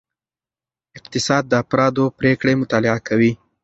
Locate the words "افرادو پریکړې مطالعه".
1.63-2.99